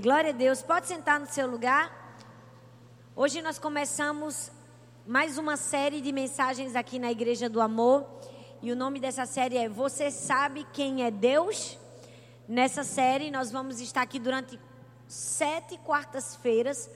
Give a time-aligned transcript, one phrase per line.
[0.00, 0.62] Glória a Deus.
[0.62, 2.18] Pode sentar no seu lugar.
[3.14, 4.50] Hoje nós começamos
[5.06, 8.04] mais uma série de mensagens aqui na Igreja do Amor.
[8.60, 11.78] E o nome dessa série é Você Sabe Quem é Deus?
[12.48, 14.58] Nessa série nós vamos estar aqui durante
[15.06, 16.90] sete quartas-feiras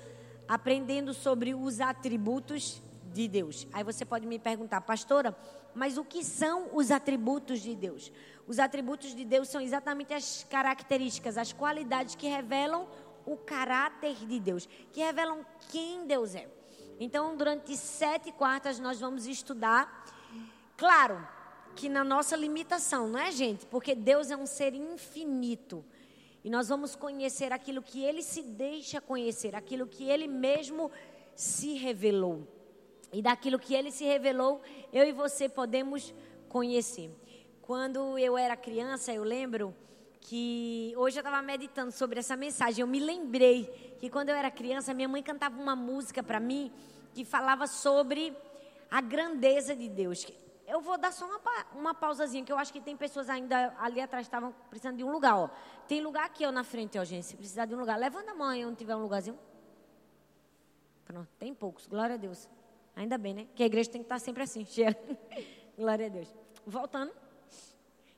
[0.49, 3.67] aprendendo sobre os atributos de Deus.
[3.73, 5.37] Aí você pode me perguntar, pastora,
[5.79, 8.13] mas o que são os atributos de Deus?
[8.47, 12.89] Os atributos de Deus são exatamente as características, as qualidades que revelam
[13.25, 16.49] o caráter de Deus, que revelam quem Deus é.
[16.99, 20.05] Então, durante sete quartas, nós vamos estudar.
[20.77, 21.27] Claro
[21.77, 23.65] que na nossa limitação, não é, gente?
[23.66, 25.85] Porque Deus é um ser infinito.
[26.43, 30.91] E nós vamos conhecer aquilo que ele se deixa conhecer, aquilo que ele mesmo
[31.37, 32.58] se revelou.
[33.12, 34.61] E daquilo que ele se revelou,
[34.93, 36.15] eu e você podemos
[36.49, 37.11] conhecer.
[37.62, 39.75] Quando eu era criança, eu lembro
[40.21, 42.83] que hoje eu estava meditando sobre essa mensagem.
[42.83, 46.73] Eu me lembrei que quando eu era criança, minha mãe cantava uma música para mim
[47.15, 48.37] que falava sobre
[48.91, 50.27] a grandeza de Deus.
[50.66, 51.41] Eu vou dar só uma,
[51.75, 55.10] uma pausazinha, que eu acho que tem pessoas ainda ali atrás estavam precisando de um
[55.10, 55.35] lugar.
[55.35, 55.49] Ó.
[55.87, 57.25] Tem lugar aqui ó, na frente, ó, gente.
[57.25, 59.38] Se precisar de um lugar, levanta a mão aí onde tiver um lugarzinho.
[61.07, 62.47] Pronto, tem poucos, glória a Deus.
[62.99, 63.46] Ainda bem, né?
[63.54, 64.99] Que a igreja tem que estar sempre assim, cheia.
[65.78, 66.34] glória a Deus.
[66.66, 67.12] Voltando.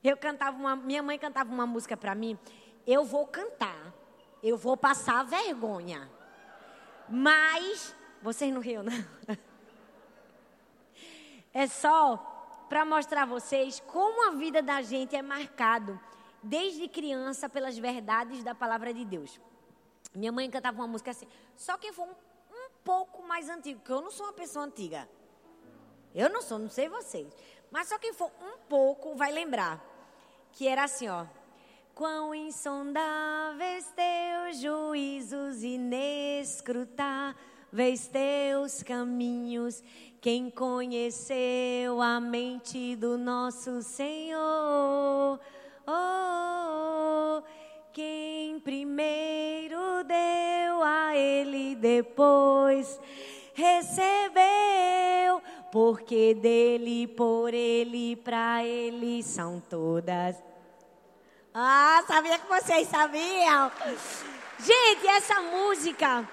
[0.02, 2.38] Eu cantava uma, minha mãe cantava uma música para mim.
[2.86, 3.92] Eu vou cantar,
[4.42, 6.10] eu vou passar vergonha.
[7.06, 8.92] Mas vocês não riam, não?
[11.52, 15.98] É só para mostrar a vocês como a vida da gente é marcado
[16.40, 19.40] desde criança pelas verdades da palavra de Deus.
[20.14, 21.26] Minha mãe cantava uma música assim.
[21.56, 22.29] Só quem for um, um
[22.84, 25.08] pouco mais antigo, porque eu não sou uma pessoa antiga.
[26.14, 27.32] Eu não sou, não sei vocês.
[27.70, 29.80] Mas só quem for um pouco vai lembrar
[30.52, 31.24] que era assim, ó.
[31.94, 39.82] Quão insondáveis teus juízos, inescrutáveis teus caminhos.
[40.20, 45.40] Quem conheceu a mente do nosso Senhor?
[45.86, 47.42] Oh,
[47.92, 49.99] quem primeiro deu a Ele,
[51.80, 53.00] depois
[53.54, 55.42] recebeu,
[55.72, 60.36] porque dele, por ele, para ele são todas.
[61.52, 63.72] Ah, sabia que vocês sabiam?
[64.60, 66.28] Gente, essa música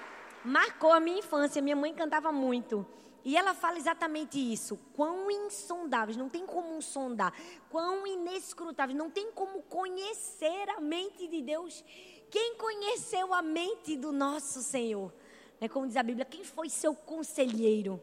[0.46, 1.62] marcou a minha infância.
[1.62, 2.86] Minha mãe cantava muito.
[3.26, 4.80] E ela fala exatamente isso.
[4.94, 7.34] Quão insondáveis, não tem como sondar.
[7.70, 11.84] Quão inescrutáveis, não tem como conhecer a mente de Deus.
[12.30, 15.12] Quem conheceu a mente do nosso Senhor?
[15.60, 18.02] Né, como diz a Bíblia, quem foi seu conselheiro?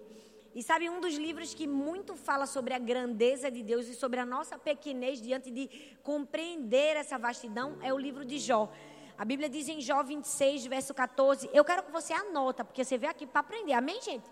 [0.54, 4.20] E sabe, um dos livros que muito fala sobre a grandeza de Deus e sobre
[4.20, 5.69] a nossa pequenez diante de
[6.03, 8.72] compreender essa vastidão é o livro de Jó.
[9.19, 11.50] A Bíblia diz em Jó 26, verso 14.
[11.53, 13.72] Eu quero que você anota, porque você veio aqui para aprender.
[13.72, 14.28] Amém, gente?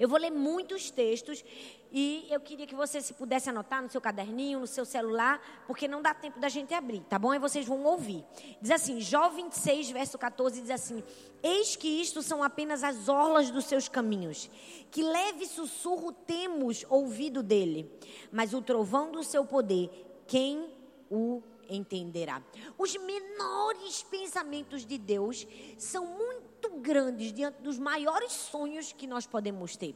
[0.00, 1.44] Eu vou ler muitos textos
[1.92, 5.86] e eu queria que você se pudesse anotar no seu caderninho, no seu celular, porque
[5.86, 7.32] não dá tempo da gente abrir, tá bom?
[7.32, 8.24] Aí vocês vão ouvir.
[8.62, 11.04] Diz assim, Jó 26, verso 14, diz assim:
[11.42, 14.48] Eis que isto são apenas as orlas dos seus caminhos,
[14.90, 17.92] que leve sussurro temos ouvido dele,
[18.32, 19.90] mas o trovão do seu poder,
[20.26, 20.66] quem
[21.10, 22.42] o entenderá.
[22.78, 25.46] Os menores pensamentos de Deus
[25.76, 29.94] são muito grandes diante dos maiores sonhos que nós podemos ter.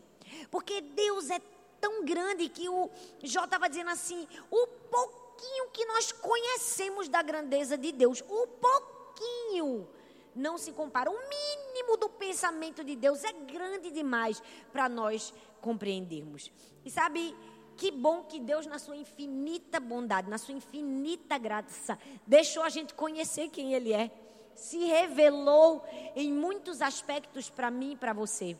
[0.51, 1.41] Porque Deus é
[1.81, 2.91] tão grande que o
[3.23, 9.89] Jó estava dizendo assim: o pouquinho que nós conhecemos da grandeza de Deus, o pouquinho
[10.35, 11.11] não se compara.
[11.11, 14.43] O mínimo do pensamento de Deus é grande demais
[14.73, 16.51] para nós compreendermos.
[16.85, 17.35] E sabe,
[17.77, 22.95] que bom que Deus, na sua infinita bondade, na sua infinita graça, deixou a gente
[22.95, 24.11] conhecer quem Ele é
[24.55, 25.85] se revelou
[26.15, 28.57] em muitos aspectos para mim e para você.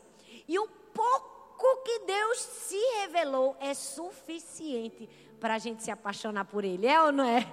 [0.47, 6.63] E o pouco que Deus se revelou é suficiente para a gente se apaixonar por
[6.63, 7.45] Ele, é ou não é?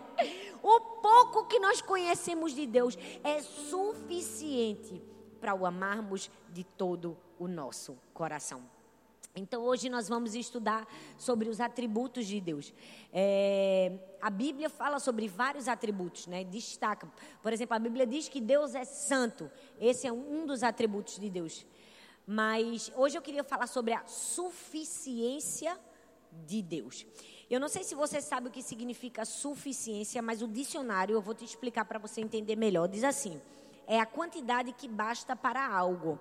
[0.62, 5.02] O pouco que nós conhecemos de Deus é suficiente
[5.40, 8.62] para o amarmos de todo o nosso coração.
[9.34, 10.86] Então, hoje nós vamos estudar
[11.16, 12.70] sobre os atributos de Deus.
[13.10, 13.90] É,
[14.20, 16.44] a Bíblia fala sobre vários atributos, né?
[16.44, 17.10] Destaca.
[17.42, 19.50] Por exemplo, a Bíblia diz que Deus é santo.
[19.80, 21.64] Esse é um dos atributos de Deus.
[22.26, 25.80] Mas hoje eu queria falar sobre a suficiência
[26.46, 27.06] de Deus.
[27.48, 31.34] Eu não sei se você sabe o que significa suficiência, mas o dicionário, eu vou
[31.34, 32.86] te explicar para você entender melhor.
[32.86, 33.40] Diz assim:
[33.86, 36.20] é a quantidade que basta para algo.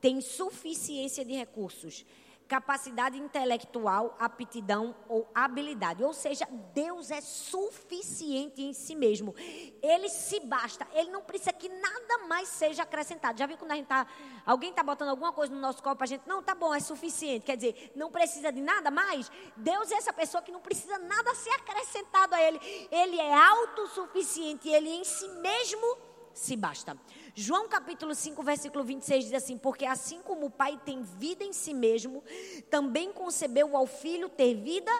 [0.00, 2.06] Tem suficiência de recursos
[2.48, 6.02] capacidade intelectual, aptidão ou habilidade.
[6.02, 9.34] Ou seja, Deus é suficiente em si mesmo.
[9.82, 10.88] Ele se basta.
[10.94, 13.38] Ele não precisa que nada mais seja acrescentado.
[13.38, 14.06] Já viu quando a gente tá,
[14.46, 17.44] alguém está botando alguma coisa no nosso corpo, a gente, não, tá bom, é suficiente.
[17.44, 19.30] Quer dizer, não precisa de nada mais.
[19.54, 22.58] Deus é essa pessoa que não precisa nada ser acrescentado a ele.
[22.90, 24.68] Ele é autossuficiente.
[24.68, 26.96] Ele em si mesmo se basta.
[27.40, 31.52] João capítulo 5, versículo 26 diz assim: Porque assim como o Pai tem vida em
[31.52, 32.24] si mesmo,
[32.68, 34.90] também concebeu ao Filho ter vida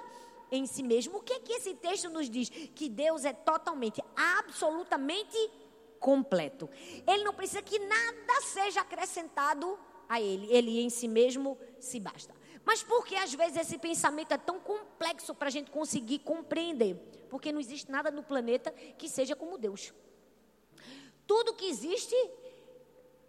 [0.52, 1.18] em si mesmo.
[1.18, 2.48] O que é que esse texto nos diz?
[2.48, 5.36] Que Deus é totalmente, absolutamente
[5.98, 6.70] completo.
[7.08, 9.76] Ele não precisa que nada seja acrescentado
[10.08, 10.46] a ele.
[10.48, 12.32] Ele em si mesmo se basta.
[12.64, 16.94] Mas por que às vezes esse pensamento é tão complexo para a gente conseguir compreender?
[17.28, 19.92] Porque não existe nada no planeta que seja como Deus.
[21.28, 22.16] Tudo que existe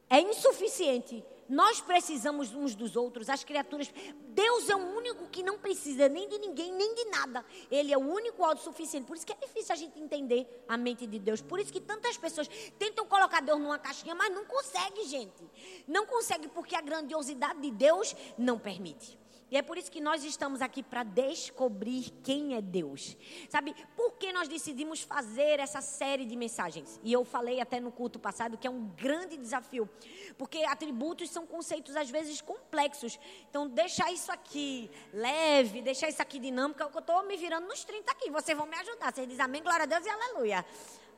[0.09, 1.23] é insuficiente.
[1.49, 3.91] Nós precisamos uns dos outros, as criaturas.
[4.29, 7.43] Deus é o único que não precisa nem de ninguém, nem de nada.
[7.69, 9.05] Ele é o único autossuficiente.
[9.05, 11.41] Por isso que é difícil a gente entender a mente de Deus.
[11.41, 12.47] Por isso que tantas pessoas
[12.77, 15.43] tentam colocar Deus numa caixinha, mas não consegue, gente.
[15.87, 19.19] Não consegue porque a grandiosidade de Deus não permite.
[19.51, 23.17] E é por isso que nós estamos aqui para descobrir quem é Deus.
[23.49, 26.99] Sabe, por que nós decidimos fazer essa série de mensagens?
[27.03, 29.89] E eu falei até no culto passado que é um grande desafio,
[30.37, 33.19] porque atributos são conceitos às vezes complexos.
[33.49, 37.83] Então, deixar isso aqui leve, deixar isso aqui dinâmico, é eu estou me virando nos
[37.83, 38.29] 30 aqui.
[38.29, 39.13] Vocês vão me ajudar.
[39.13, 40.65] Vocês dizem amém, glória a Deus e aleluia.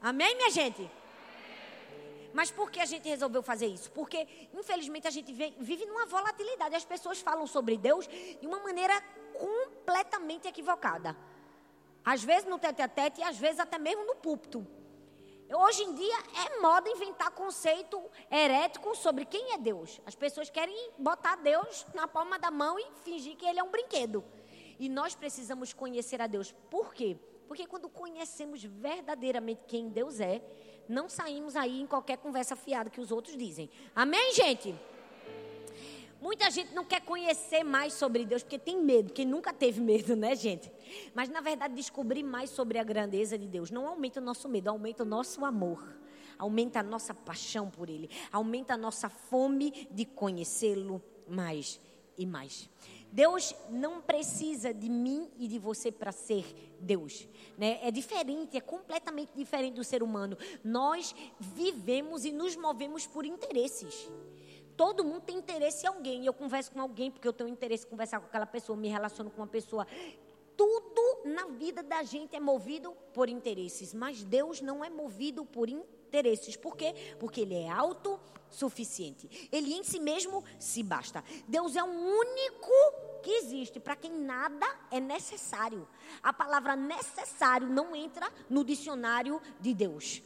[0.02, 0.90] Amém, minha gente?
[2.34, 3.92] Mas por que a gente resolveu fazer isso?
[3.92, 6.76] Porque, infelizmente, a gente vive numa volatilidade.
[6.76, 9.02] As pessoas falam sobre Deus de uma maneira
[9.34, 11.16] completamente equivocada.
[12.04, 14.66] Às vezes no tete a tete e às vezes até mesmo no púlpito.
[15.54, 18.02] Hoje em dia é moda inventar conceito
[18.32, 20.00] herético sobre quem é Deus.
[20.06, 23.70] As pessoas querem botar Deus na palma da mão e fingir que ele é um
[23.70, 24.24] brinquedo.
[24.80, 26.54] E nós precisamos conhecer a Deus.
[26.70, 27.18] Por quê?
[27.52, 30.42] Porque quando conhecemos verdadeiramente quem Deus é,
[30.88, 33.70] não saímos aí em qualquer conversa fiada que os outros dizem.
[33.94, 34.74] Amém, gente?
[36.22, 40.16] Muita gente não quer conhecer mais sobre Deus porque tem medo, quem nunca teve medo,
[40.16, 40.72] né, gente?
[41.14, 44.70] Mas na verdade, descobrir mais sobre a grandeza de Deus não aumenta o nosso medo,
[44.70, 45.86] aumenta o nosso amor,
[46.40, 51.82] aumenta a nossa paixão por Ele, aumenta a nossa fome de conhecê-lo mais
[52.18, 52.70] e mais.
[53.12, 56.46] Deus não precisa de mim e de você para ser
[56.80, 57.28] Deus.
[57.58, 57.80] Né?
[57.82, 60.38] É diferente, é completamente diferente do ser humano.
[60.64, 64.10] Nós vivemos e nos movemos por interesses.
[64.78, 66.26] Todo mundo tem interesse em alguém.
[66.26, 69.30] Eu converso com alguém porque eu tenho interesse em conversar com aquela pessoa, me relaciono
[69.30, 69.86] com uma pessoa.
[70.56, 75.68] Tudo na vida da gente é movido por interesses, mas Deus não é movido por
[75.68, 76.01] interesses.
[76.58, 76.94] Por quê?
[77.20, 79.50] Porque Ele é autossuficiente.
[79.52, 81.24] Ele em si mesmo se basta.
[81.48, 82.72] Deus é o único
[83.24, 85.88] que existe para quem nada é necessário.
[86.22, 90.22] A palavra necessário não entra no dicionário de Deus.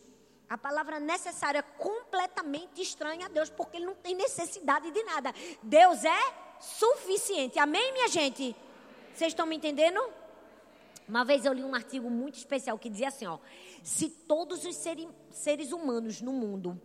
[0.48, 5.34] A palavra necessário é completamente estranha a Deus, porque ele não tem necessidade de nada.
[5.62, 7.58] Deus é suficiente.
[7.58, 8.56] Amém, minha gente?
[9.14, 10.00] Vocês estão me entendendo?
[11.08, 13.38] Uma vez eu li um artigo muito especial que dizia assim: ó,
[13.84, 16.80] se todos os seres humanos no mundo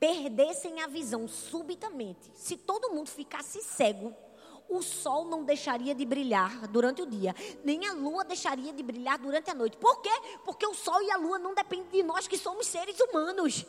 [0.00, 4.12] perdessem a visão subitamente, se todo mundo ficasse cego,
[4.68, 9.18] o sol não deixaria de brilhar durante o dia, nem a lua deixaria de brilhar
[9.18, 9.76] durante a noite.
[9.76, 10.10] Por quê?
[10.44, 13.64] Porque o sol e a lua não dependem de nós que somos seres humanos.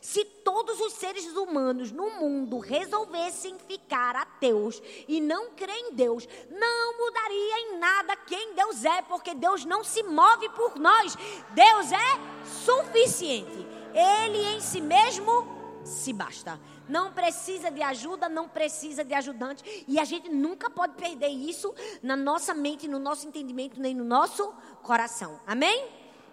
[0.00, 6.28] Se todos os seres humanos no mundo resolvessem ficar ateus e não crer em Deus,
[6.50, 11.16] não mudaria em nada quem Deus é, porque Deus não se move por nós.
[11.54, 13.66] Deus é suficiente.
[13.94, 16.60] Ele em si mesmo se basta.
[16.88, 19.84] Não precisa de ajuda, não precisa de ajudante.
[19.88, 24.04] E a gente nunca pode perder isso na nossa mente, no nosso entendimento, nem no
[24.04, 25.40] nosso coração.
[25.46, 25.88] Amém?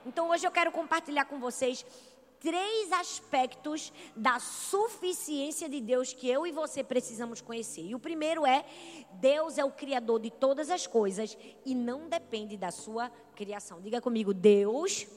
[0.05, 1.85] Então hoje eu quero compartilhar com vocês
[2.43, 7.81] três aspectos da suficiência de Deus que eu e você precisamos conhecer.
[7.81, 8.65] E o primeiro é:
[9.13, 13.81] Deus é o criador de todas as coisas e não depende da sua criação.
[13.81, 15.07] Diga comigo, Deus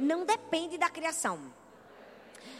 [0.00, 1.38] não depende da criação.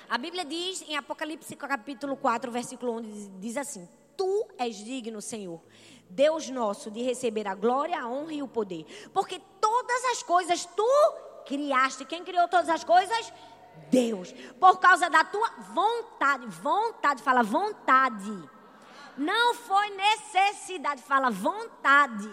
[0.09, 5.61] A Bíblia diz em Apocalipse capítulo 4, versículo 11, diz assim: Tu és digno, Senhor,
[6.11, 8.85] Deus nosso, de receber a glória, a honra e o poder,
[9.15, 10.87] porque todas as coisas tu
[11.47, 12.05] criaste.
[12.05, 13.33] Quem criou todas as coisas?
[13.91, 14.33] Deus.
[14.59, 16.47] Por causa da tua vontade.
[16.47, 18.51] Vontade, fala vontade.
[19.17, 22.31] Não foi necessidade, fala vontade.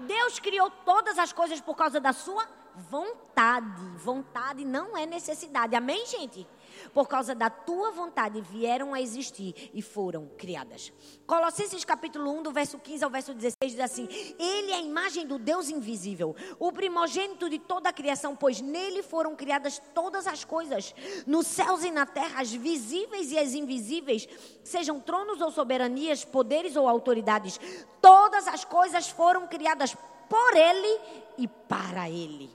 [0.00, 3.82] Deus criou todas as coisas por causa da sua vontade.
[3.98, 5.76] Vontade não é necessidade.
[5.76, 6.46] Amém, gente?
[6.92, 10.92] Por causa da tua vontade, vieram a existir e foram criadas.
[11.26, 14.08] Colossenses capítulo 1, do verso 15 ao verso 16, diz assim:
[14.38, 19.02] Ele é a imagem do Deus invisível, o primogênito de toda a criação, pois nele
[19.02, 20.94] foram criadas todas as coisas,
[21.26, 24.28] nos céus e na terra, as visíveis e as invisíveis,
[24.64, 27.58] sejam tronos ou soberanias, poderes ou autoridades,
[28.00, 29.96] todas as coisas foram criadas
[30.28, 31.00] por ele
[31.38, 32.50] e para ele.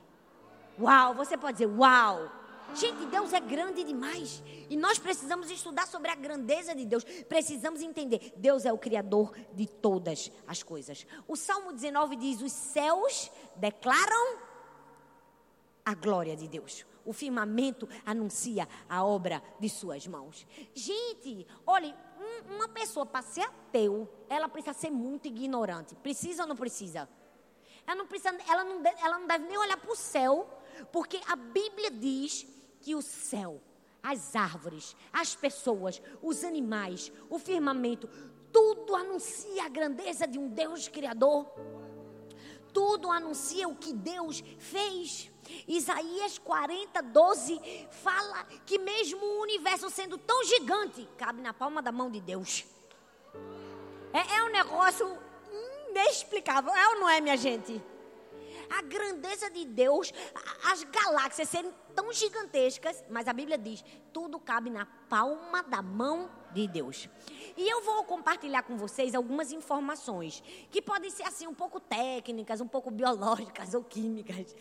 [0.80, 2.30] Uau, você pode dizer, uau.
[2.76, 4.44] Gente, Deus é grande demais.
[4.70, 7.04] E nós precisamos estudar sobre a grandeza de Deus.
[7.28, 8.34] Precisamos entender.
[8.36, 11.06] Deus é o Criador de todas as coisas.
[11.28, 14.40] O Salmo 19 diz: Os céus declaram
[15.86, 16.86] a glória de Deus.
[17.06, 20.46] O firmamento anuncia a obra de suas mãos.
[20.74, 25.96] Gente, olhe, um, uma pessoa para ser ateu, ela precisa ser muito ignorante.
[25.96, 27.08] Precisa ou não precisa?
[27.88, 30.46] Ela não, precisa, ela não, ela não deve nem olhar para o céu
[30.92, 32.46] porque a Bíblia diz
[32.88, 33.62] que o céu,
[34.02, 38.08] as árvores, as pessoas, os animais, o firmamento,
[38.50, 41.46] tudo anuncia a grandeza de um Deus criador.
[42.72, 45.30] Tudo anuncia o que Deus fez.
[45.68, 47.60] Isaías 40, 12
[47.92, 52.66] fala que mesmo o universo sendo tão gigante, cabe na palma da mão de Deus.
[54.14, 55.20] É, é um negócio
[55.90, 57.84] inexplicável, é ou não é, minha gente?
[58.70, 60.14] A grandeza de Deus,
[60.66, 63.84] as galáxias serem tão gigantescas, mas a Bíblia diz:
[64.14, 67.10] tudo cabe na palma da mão de Deus.
[67.56, 72.62] E eu vou compartilhar com vocês algumas informações que podem ser assim um pouco técnicas,
[72.62, 74.56] um pouco biológicas ou químicas.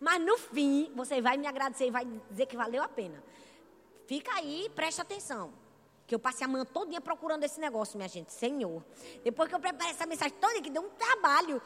[0.00, 3.22] Mas no fim, você vai me agradecer e vai dizer que valeu a pena.
[4.06, 5.52] Fica aí, preste atenção.
[6.06, 8.32] Que eu passei a manhã todo dia procurando esse negócio, minha gente.
[8.32, 8.82] Senhor.
[9.22, 11.60] Depois que eu preparei essa mensagem toda, que deu um trabalho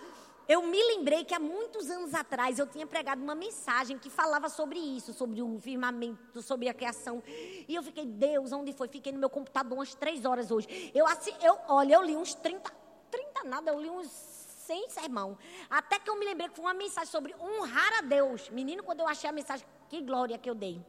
[0.52, 4.50] eu me lembrei que há muitos anos atrás eu tinha pregado uma mensagem que falava
[4.50, 7.22] sobre isso, sobre o firmamento, sobre a criação.
[7.26, 8.86] E eu fiquei, Deus, onde foi?
[8.86, 10.92] Fiquei no meu computador umas três horas hoje.
[10.94, 12.70] Eu, assim, eu olha, eu li uns 30,
[13.10, 15.38] 30 nada, eu li uns 100 sermão.
[15.70, 18.50] Até que eu me lembrei que foi uma mensagem sobre honrar a Deus.
[18.50, 20.84] Menino, quando eu achei a mensagem, que glória que eu dei.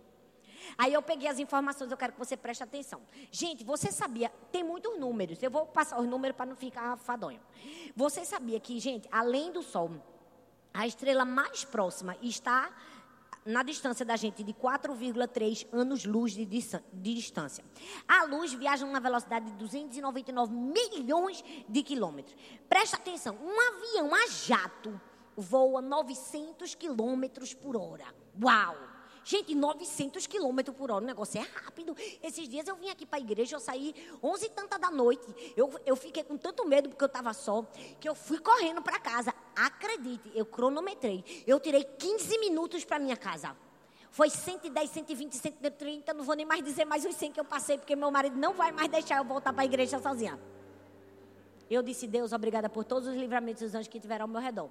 [0.78, 3.02] Aí eu peguei as informações, eu quero que você preste atenção.
[3.32, 7.40] Gente, você sabia, tem muitos números, eu vou passar os números para não ficar fadonho.
[7.96, 9.92] Você sabia que, gente, além do Sol,
[10.74, 12.74] a estrela mais próxima está
[13.46, 16.46] na distância da gente de 4,3 anos-luz de,
[16.94, 17.64] distância.
[18.08, 22.36] A luz viaja numa velocidade de 299 milhões de quilômetros.
[22.70, 25.00] Presta atenção, um avião a jato
[25.36, 28.06] voa 900 quilômetros por hora.
[28.42, 28.93] Uau!
[29.26, 31.96] Gente, 900 quilômetros por hora, o negócio é rápido.
[32.22, 35.26] Esses dias eu vim aqui para a igreja, eu saí 11 e tanta da noite.
[35.56, 37.66] Eu, eu fiquei com tanto medo porque eu estava só,
[38.00, 39.34] que eu fui correndo para casa.
[39.56, 41.24] Acredite, eu cronometrei.
[41.48, 43.56] Eu tirei 15 minutos para minha casa.
[44.12, 47.78] Foi 110, 120, 130, não vou nem mais dizer mais os 100 que eu passei,
[47.78, 50.40] porque meu marido não vai mais deixar eu voltar para a igreja sozinha.
[51.70, 54.70] Eu disse, Deus, obrigada por todos os livramentos dos anjos que tiveram ao meu redor.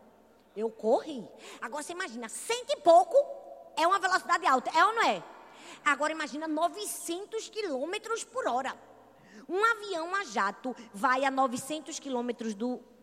[0.55, 1.27] Eu corri.
[1.61, 3.42] Agora você imagina, cento e pouco
[3.77, 5.23] é uma velocidade alta, é ou não é?
[5.85, 8.75] Agora imagina 900 quilômetros por hora.
[9.49, 12.55] Um avião a jato vai a 900 quilômetros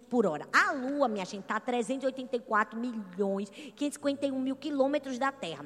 [0.10, 0.48] por hora.
[0.52, 5.66] A Lua, minha gente, está a 384 milhões, 551 mil quilômetros da Terra.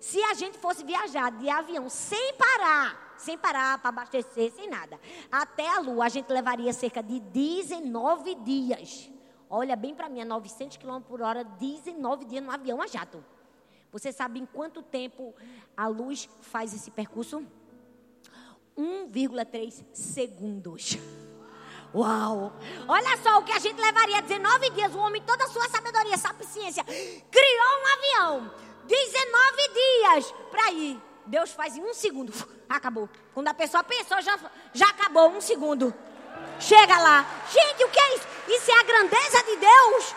[0.00, 4.98] Se a gente fosse viajar de avião sem parar, sem parar para abastecer, sem nada,
[5.30, 9.10] até a Lua, a gente levaria cerca de 19 dias.
[9.50, 13.22] Olha bem para mim, a 900 km por hora, 19 dias no avião a jato.
[13.92, 15.34] Você sabe em quanto tempo
[15.76, 17.46] a luz faz esse percurso?
[18.76, 20.96] 1,3 segundos.
[21.94, 22.54] Uau!
[22.88, 24.94] Olha só o que a gente levaria 19 dias.
[24.94, 28.54] O homem, toda a sua sabedoria, sapiência, criou um avião.
[28.86, 30.98] 19 dias para ir.
[31.26, 32.32] Deus faz em um segundo.
[32.68, 33.10] Acabou.
[33.34, 34.38] Quando a pessoa pensou, já,
[34.72, 35.28] já acabou.
[35.28, 35.92] Um segundo.
[36.58, 37.26] Chega lá.
[37.52, 38.26] Gente, o que é isso?
[38.48, 40.14] Isso é a grandeza de Deus.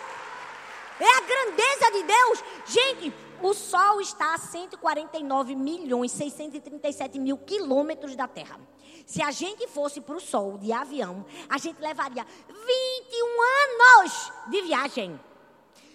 [0.98, 2.44] É a grandeza de Deus.
[2.65, 8.60] Gente, o Sol está a 149 milhões 637 mil quilômetros da Terra.
[9.06, 14.62] Se a gente fosse para o Sol de avião, a gente levaria 21 anos de
[14.62, 15.20] viagem.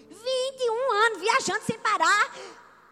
[0.08, 2.34] 21 anos viajando sem parar,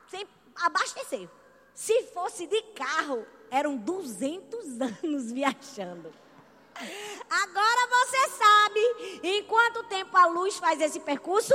[0.09, 0.26] sem
[0.57, 1.28] abastecer.
[1.75, 6.12] Se fosse de carro, eram 200 anos viajando.
[7.28, 11.55] Agora você sabe em quanto tempo a luz faz esse percurso?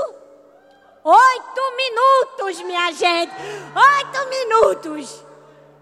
[1.05, 3.33] Oito minutos, minha gente.
[3.75, 5.25] Oito minutos.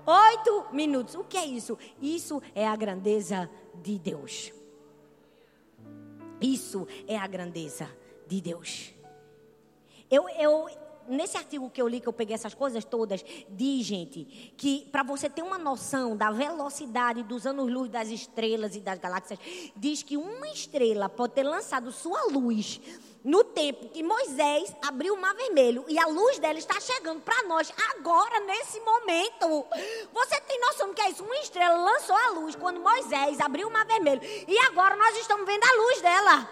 [0.04, 1.14] Oito minutos.
[1.14, 1.78] O que é isso?
[2.02, 4.52] Isso é a grandeza de Deus.
[6.42, 7.88] Isso é a grandeza
[8.28, 8.96] de Deus.
[10.10, 10.68] Eu, eu
[11.08, 14.26] nesse artigo que eu li, que eu peguei essas coisas todas, diz, gente,
[14.58, 19.40] que para você ter uma noção da velocidade dos anos-luz das estrelas e das galáxias,
[19.76, 22.82] diz que uma estrela pode ter lançado sua luz
[23.24, 27.44] no tempo que Moisés abriu o mar vermelho e a luz dela está chegando para
[27.44, 29.66] nós agora, nesse momento.
[30.12, 31.24] Você tem noção do que é isso?
[31.24, 35.46] Uma estrela lançou a luz quando Moisés abriu o mar vermelho e agora nós estamos
[35.46, 36.50] vendo a luz dela.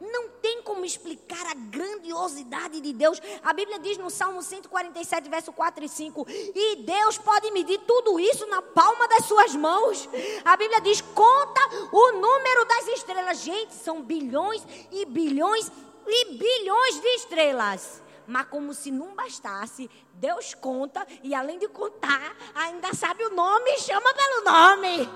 [0.00, 0.29] Não
[0.62, 3.20] como explicar a grandiosidade de Deus.
[3.42, 8.18] A Bíblia diz no Salmo 147, verso 4 e 5: E Deus pode medir tudo
[8.18, 10.08] isso na palma das suas mãos.
[10.44, 11.60] A Bíblia diz: conta
[11.92, 13.40] o número das estrelas.
[13.42, 15.70] Gente, são bilhões e bilhões
[16.06, 18.02] e bilhões de estrelas.
[18.26, 23.70] Mas como se não bastasse, Deus conta e além de contar, ainda sabe o nome
[23.70, 25.08] e chama pelo nome.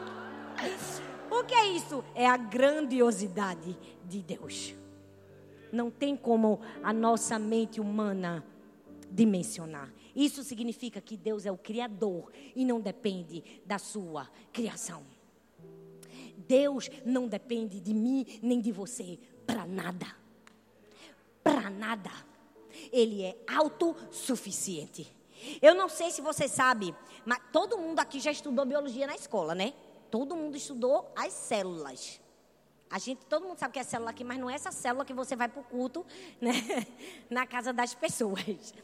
[1.30, 2.04] O que é isso?
[2.14, 4.74] É a grandiosidade de Deus.
[5.75, 8.45] Não tem como a nossa mente humana
[9.11, 9.93] dimensionar.
[10.14, 15.02] Isso significa que Deus é o Criador e não depende da sua criação.
[16.47, 20.07] Deus não depende de mim nem de você para nada.
[21.43, 22.11] Para nada.
[22.93, 25.11] Ele é autossuficiente.
[25.61, 29.54] Eu não sei se você sabe, mas todo mundo aqui já estudou biologia na escola,
[29.57, 29.75] né?
[30.09, 32.21] Todo mundo estudou as células.
[32.91, 35.12] A gente, todo mundo sabe que é célula aqui, mas não é essa célula que
[35.12, 36.07] você vai para o culto,
[36.41, 36.53] né?
[37.29, 38.75] Na casa das pessoas.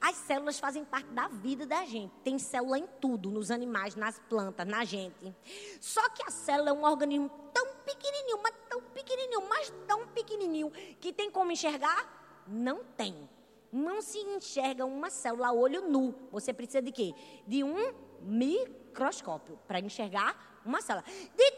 [0.00, 2.12] As células fazem parte da vida da gente.
[2.24, 5.34] Tem célula em tudo, nos animais, nas plantas, na gente.
[5.80, 10.70] Só que a célula é um organismo tão pequenininho, mas tão pequenininho, mas tão pequenininho,
[11.00, 12.44] que tem como enxergar?
[12.46, 13.28] Não tem.
[13.70, 16.14] Não se enxerga uma célula a olho nu.
[16.32, 17.14] Você precisa de quê?
[17.46, 21.04] De um microscópio para enxergar uma célula.
[21.36, 21.50] De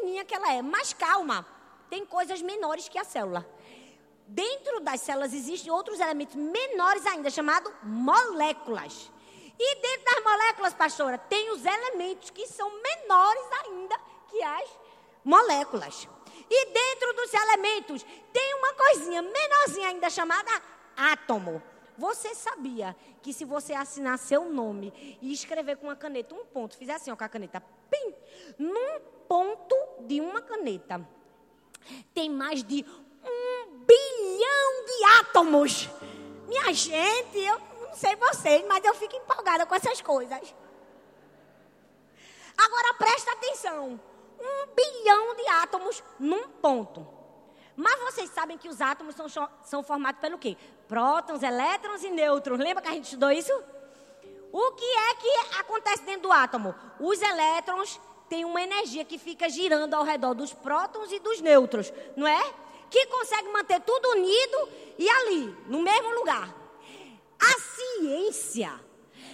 [0.00, 0.62] pequenininha que ela é.
[0.62, 1.46] Mas calma,
[1.88, 3.46] tem coisas menores que a célula.
[4.26, 9.10] Dentro das células existem outros elementos menores ainda, chamados moléculas.
[9.58, 14.70] E dentro das moléculas, pastora, tem os elementos que são menores ainda que as
[15.24, 16.08] moléculas.
[16.48, 20.50] E dentro dos elementos tem uma coisinha menorzinha ainda chamada
[20.96, 21.62] átomo.
[22.00, 26.74] Você sabia que se você assinar seu nome e escrever com uma caneta um ponto,
[26.74, 28.14] fizer assim ó, com a caneta, pim,
[28.58, 29.76] num ponto
[30.06, 31.06] de uma caneta,
[32.14, 32.86] tem mais de
[33.22, 35.90] um bilhão de átomos.
[36.48, 40.54] Minha gente, eu não sei vocês, mas eu fico empolgada com essas coisas.
[42.56, 44.00] Agora presta atenção:
[44.40, 47.19] um bilhão de átomos num ponto.
[47.80, 50.54] Mas vocês sabem que os átomos são, são formados pelo quê?
[50.86, 52.58] Prótons, elétrons e nêutrons.
[52.58, 53.52] Lembra que a gente estudou isso?
[54.52, 56.74] O que é que acontece dentro do átomo?
[56.98, 61.90] Os elétrons têm uma energia que fica girando ao redor dos prótons e dos nêutrons,
[62.14, 62.52] não é?
[62.90, 66.54] Que consegue manter tudo unido e ali, no mesmo lugar.
[67.40, 68.78] A ciência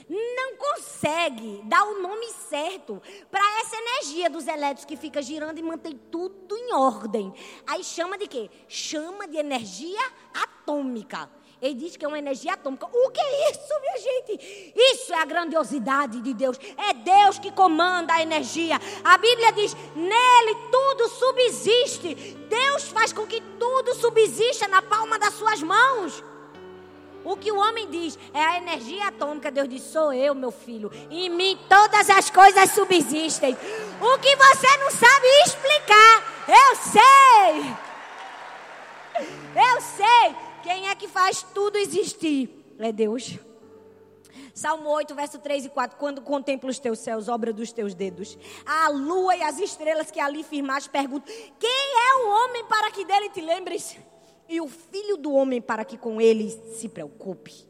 [0.08, 5.62] não consegue dar o nome certo para essa energia dos elétrons que fica girando e
[5.62, 7.32] mantém tudo em ordem.
[7.66, 8.50] Aí chama de quê?
[8.68, 10.00] Chama de energia
[10.32, 11.28] atômica.
[11.60, 12.86] Ele diz que é uma energia atômica.
[12.86, 14.72] O que é isso, minha gente?
[14.76, 16.58] Isso é a grandiosidade de Deus.
[16.76, 18.78] É Deus que comanda a energia.
[19.02, 22.14] A Bíblia diz: nele tudo subsiste.
[22.48, 26.22] Deus faz com que tudo subsista na palma das suas mãos.
[27.26, 29.50] O que o homem diz é a energia atômica.
[29.50, 30.92] Deus diz: sou eu, meu filho.
[31.10, 33.52] Em mim todas as coisas subsistem.
[34.00, 37.74] O que você não sabe explicar, eu sei.
[39.56, 40.36] Eu sei.
[40.62, 42.48] Quem é que faz tudo existir?
[42.78, 43.36] É Deus.
[44.54, 45.98] Salmo 8, verso 3 e 4.
[45.98, 50.20] Quando contemplo os teus céus, obra dos teus dedos, a lua e as estrelas que
[50.20, 51.26] ali firmaste, pergunto:
[51.58, 53.96] quem é o homem para que dele te lembres?
[54.48, 57.66] E o filho do homem para que com ele se preocupe.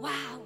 [0.00, 0.44] Uau!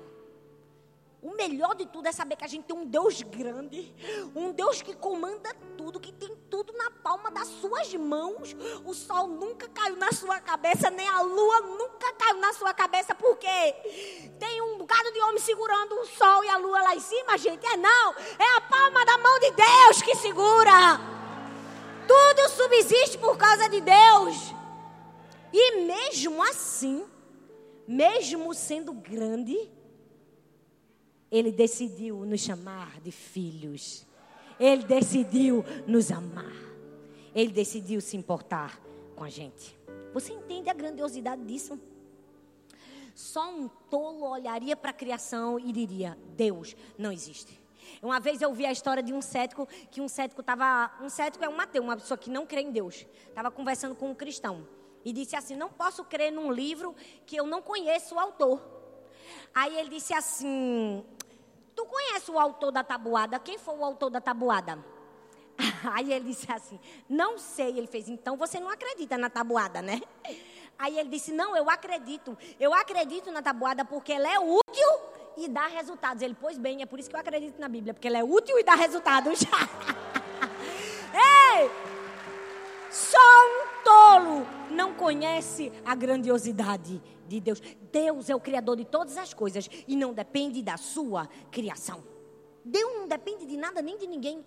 [1.21, 3.93] O melhor de tudo é saber que a gente tem um Deus grande,
[4.37, 8.57] um Deus que comanda tudo, que tem tudo na palma das suas mãos.
[8.85, 13.17] O sol nunca caiu na sua cabeça, nem a lua nunca caiu na sua cabeça,
[13.17, 13.49] porque
[14.39, 17.67] tem um bocado de homem segurando o sol e a lua lá em cima, gente.
[17.67, 21.01] É não, é a palma da mão de Deus que segura.
[22.07, 24.58] Tudo subsiste por causa de Deus.
[25.53, 27.05] E mesmo assim,
[27.87, 29.57] mesmo sendo grande,
[31.31, 34.07] ele decidiu nos chamar de filhos.
[34.59, 36.53] Ele decidiu nos amar.
[37.35, 38.81] Ele decidiu se importar
[39.15, 39.79] com a gente.
[40.13, 41.79] Você entende a grandiosidade disso?
[43.15, 47.59] Só um tolo olharia para a criação e diria: Deus não existe.
[48.03, 50.93] Uma vez eu vi a história de um cético, que um cético estava.
[51.03, 53.07] Um cético é um ateu, uma pessoa que não crê em Deus.
[53.29, 54.67] Estava conversando com um cristão.
[55.05, 56.95] E disse assim: Não posso crer num livro
[57.27, 58.61] que eu não conheço o autor.
[59.55, 61.05] Aí ele disse assim:
[61.75, 63.39] Tu conhece o autor da tabuada?
[63.39, 64.79] Quem foi o autor da tabuada?
[65.93, 67.79] Aí ele disse assim: Não sei.
[67.79, 70.01] Ele fez: Então você não acredita na tabuada, né?
[70.79, 72.37] Aí ele disse: Não, eu acredito.
[72.59, 74.89] Eu acredito na tabuada porque ela é útil
[75.37, 76.23] e dá resultados.
[76.23, 78.59] Ele, pois bem, é por isso que eu acredito na Bíblia, porque ela é útil
[78.59, 79.41] e dá resultados.
[81.15, 81.88] Ei!
[82.91, 87.61] Só um tolo não conhece a grandiosidade de Deus.
[87.93, 92.03] Deus é o Criador de todas as coisas e não depende da sua criação.
[92.65, 94.45] Deus não depende de nada nem de ninguém.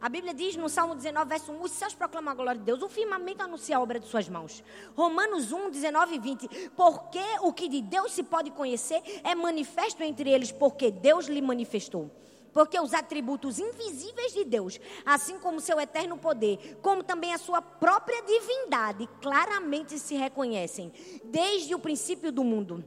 [0.00, 2.82] A Bíblia diz no Salmo 19, verso 1: Os céus proclamam a glória de Deus,
[2.82, 4.62] o firmamento anuncia a obra de suas mãos.
[4.94, 6.70] Romanos 1, 19 e 20.
[6.76, 11.40] Porque o que de Deus se pode conhecer é manifesto entre eles, porque Deus lhe
[11.40, 12.10] manifestou.
[12.54, 17.60] Porque os atributos invisíveis de Deus, assim como seu eterno poder, como também a sua
[17.60, 20.90] própria divindade, claramente se reconhecem
[21.24, 22.82] desde o princípio do mundo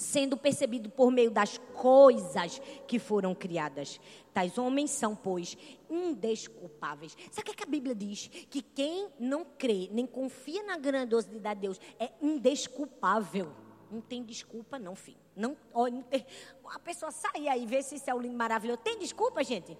[0.00, 4.00] sendo percebido por meio das coisas que foram criadas.
[4.32, 5.56] Tais homens são, pois,
[5.90, 7.16] indesculpáveis.
[7.30, 8.28] Sabe o que, a Bíblia diz?
[8.48, 13.52] Que quem não crê, nem confia na grandiosidade de Deus, é indesculpável.
[13.90, 15.18] Não tem desculpa, não, filho.
[15.34, 15.56] Não,
[16.66, 18.80] a pessoa sai aí e vê esse céu lindo maravilhoso.
[18.82, 19.76] Tem desculpa, gente?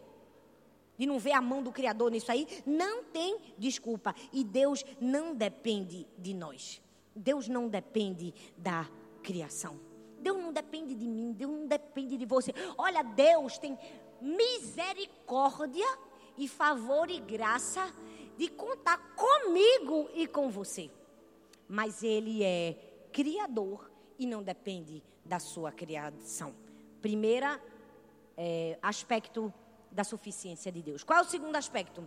[0.97, 2.47] De não ver a mão do Criador nisso aí?
[2.67, 4.15] Não tem desculpa.
[4.33, 6.83] E Deus não depende de nós.
[7.15, 8.89] Deus não depende da
[9.23, 9.79] criação.
[10.21, 12.53] Deus não depende de mim, Deus não depende de você.
[12.77, 13.79] Olha, Deus tem
[14.21, 15.87] misericórdia
[16.37, 17.93] e favor e graça
[18.37, 20.91] de contar comigo e com você.
[21.69, 22.77] Mas Ele é
[23.13, 23.90] criador
[24.21, 26.55] e não depende da sua criação.
[27.01, 27.59] Primeira
[28.37, 29.53] é, aspecto
[29.91, 31.03] da suficiência de Deus.
[31.03, 32.07] Qual é o segundo aspecto?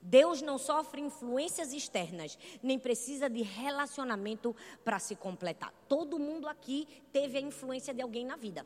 [0.00, 5.74] Deus não sofre influências externas, nem precisa de relacionamento para se completar.
[5.88, 8.64] Todo mundo aqui teve a influência de alguém na vida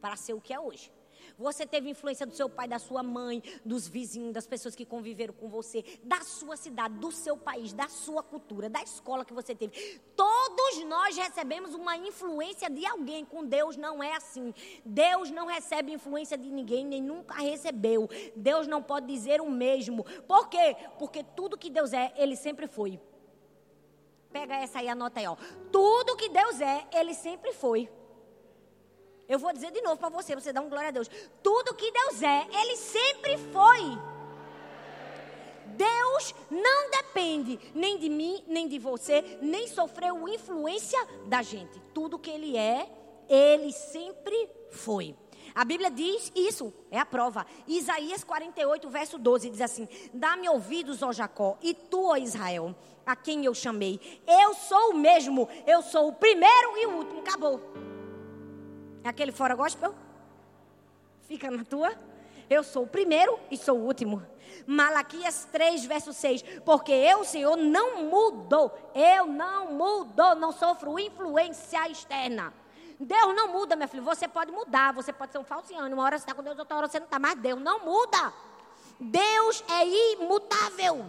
[0.00, 0.90] para ser o que é hoje.
[1.38, 5.34] Você teve influência do seu pai, da sua mãe, dos vizinhos, das pessoas que conviveram
[5.34, 9.54] com você, da sua cidade, do seu país, da sua cultura, da escola que você
[9.54, 10.00] teve.
[10.14, 13.24] Todos nós recebemos uma influência de alguém.
[13.24, 14.54] Com Deus não é assim.
[14.84, 18.08] Deus não recebe influência de ninguém, nem nunca recebeu.
[18.34, 20.04] Deus não pode dizer o mesmo.
[20.26, 20.76] Por quê?
[20.98, 23.00] Porque tudo que Deus é, ele sempre foi.
[24.32, 25.36] Pega essa aí, anota aí, ó.
[25.72, 27.88] Tudo que Deus é, ele sempre foi.
[29.28, 31.10] Eu vou dizer de novo para você, você dá um glória a Deus.
[31.42, 33.98] Tudo que Deus é, Ele sempre foi.
[35.76, 41.80] Deus não depende nem de mim, nem de você, nem sofreu influência da gente.
[41.92, 42.88] Tudo que Ele é,
[43.28, 45.14] Ele sempre foi.
[45.54, 47.46] A Bíblia diz isso, é a prova.
[47.66, 53.16] Isaías 48, verso 12, diz assim: Dá-me ouvidos, ó Jacó, e tu, ó Israel, a
[53.16, 54.00] quem eu chamei.
[54.26, 57.20] Eu sou o mesmo, eu sou o primeiro e o último.
[57.20, 57.95] Acabou.
[59.06, 59.94] Aquele fora gospel?
[61.28, 61.92] Fica na tua.
[62.48, 64.22] Eu sou o primeiro e sou o último.
[64.66, 66.42] Malaquias 3, verso 6.
[66.64, 68.76] Porque eu, Senhor, não mudou.
[68.94, 70.34] Eu não mudou.
[70.36, 72.52] Não sofro influência externa.
[72.98, 74.02] Deus não muda, minha filha.
[74.02, 74.92] Você pode mudar.
[74.92, 75.94] Você pode ser um falciano.
[75.94, 77.18] Uma hora você está com Deus, outra hora você não está.
[77.18, 78.32] Mas Deus não muda.
[78.98, 81.04] Deus é imutável.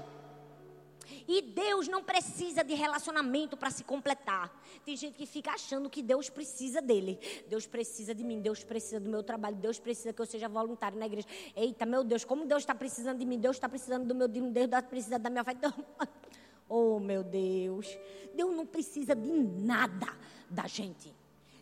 [1.28, 4.52] E Deus não precisa de relacionamento para se completar.
[4.86, 7.20] Tem gente que fica achando que Deus precisa dele.
[7.48, 10.98] Deus precisa de mim, Deus precisa do meu trabalho, Deus precisa que eu seja voluntário
[10.98, 11.28] na igreja.
[11.56, 14.52] Eita, meu Deus, como Deus está precisando de mim, Deus está precisando do meu dízimo,
[14.52, 15.56] Deus está precisando da minha fé.
[16.70, 17.88] Oh, meu Deus.
[18.36, 20.08] Deus não precisa de nada
[20.50, 21.14] da gente.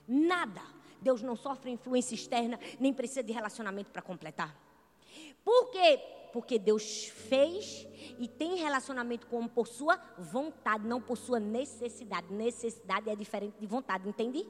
[0.07, 0.61] Nada.
[0.99, 4.55] Deus não sofre influência externa, nem precisa de relacionamento para completar.
[5.43, 5.99] Por quê?
[6.35, 7.87] Porque Deus fez
[8.19, 12.33] e tem relacionamento com por sua vontade, não por sua necessidade.
[12.33, 14.45] Necessidade é diferente de vontade, entende?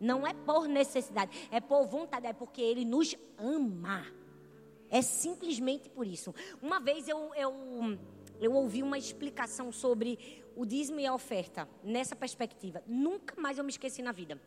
[0.00, 4.06] Não é por necessidade, é por vontade, é porque Ele nos ama.
[4.88, 6.34] É simplesmente por isso.
[6.62, 7.52] Uma vez eu, eu,
[8.40, 12.82] eu ouvi uma explicação sobre o dízimo e a oferta, nessa perspectiva.
[12.86, 14.40] Nunca mais eu me esqueci na vida.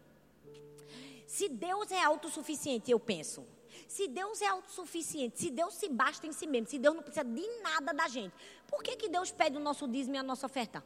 [1.28, 3.46] Se Deus é autossuficiente, eu penso,
[3.88, 7.23] se Deus é autossuficiente, se Deus se basta em si mesmo, se Deus não precisa
[7.23, 8.34] de nada da gente,
[8.67, 10.84] por que, que Deus pede o nosso dízimo e a nossa oferta?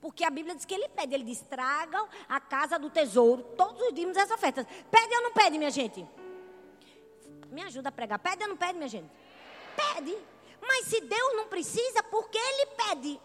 [0.00, 3.80] Porque a Bíblia diz que ele pede, ele diz: tragam a casa do tesouro, todos
[3.82, 4.66] os dízimos e as ofertas.
[4.90, 6.06] Pede ou não pede, minha gente?
[7.50, 8.18] Me ajuda a pregar.
[8.18, 9.10] Pede ou não pede, minha gente?
[9.76, 10.16] Pede.
[10.60, 13.20] Mas se Deus não precisa, por que ele pede?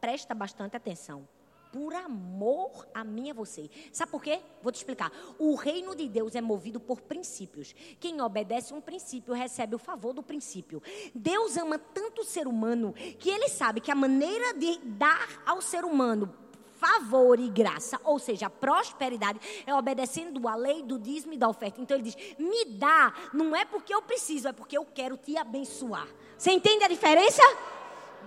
[0.00, 1.28] Presta bastante atenção.
[1.72, 3.70] Por amor a mim e a você.
[3.92, 4.40] Sabe por quê?
[4.62, 5.12] Vou te explicar.
[5.38, 7.74] O reino de Deus é movido por princípios.
[8.00, 10.82] Quem obedece um princípio recebe o favor do princípio.
[11.14, 15.60] Deus ama tanto o ser humano que ele sabe que a maneira de dar ao
[15.60, 16.34] ser humano
[16.78, 21.80] favor e graça, ou seja, prosperidade, é obedecendo a lei do dízimo e da oferta.
[21.80, 25.36] Então ele diz: me dá, não é porque eu preciso, é porque eu quero te
[25.36, 26.08] abençoar.
[26.36, 27.42] Você entende a diferença?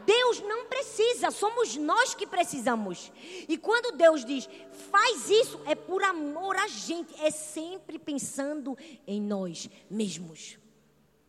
[0.06, 3.12] Deus não precisa, somos nós que precisamos.
[3.48, 4.48] E quando Deus diz,
[4.92, 10.58] faz isso, é por amor a gente, é sempre pensando em nós mesmos.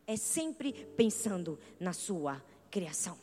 [0.07, 3.19] É sempre pensando na sua criação.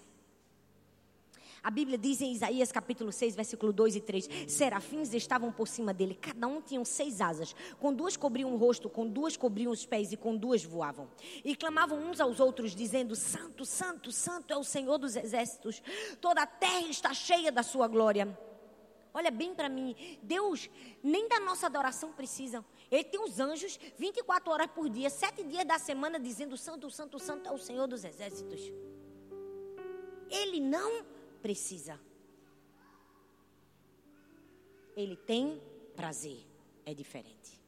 [1.61, 5.93] A Bíblia diz em Isaías capítulo 6, versículo 2 e 3: Serafins estavam por cima
[5.93, 7.53] dele, cada um tinha seis asas.
[7.79, 11.09] Com duas cobriam o rosto, com duas cobriam os pés e com duas voavam.
[11.43, 15.81] E clamavam uns aos outros, dizendo: Santo, Santo, Santo é o Senhor dos exércitos,
[16.21, 18.37] toda a terra está cheia da sua glória.
[19.13, 20.69] Olha bem para mim, Deus
[21.01, 22.63] nem da nossa adoração precisa.
[22.91, 27.19] Ele tem os anjos 24 horas por dia, sete dias da semana, dizendo: Santo, Santo,
[27.19, 28.61] Santo é o Senhor dos exércitos.
[30.29, 31.03] Ele não
[31.41, 31.99] precisa.
[34.95, 35.61] Ele tem
[35.95, 36.45] prazer,
[36.85, 37.59] é diferente.